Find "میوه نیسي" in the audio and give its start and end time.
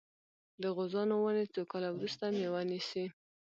2.37-3.05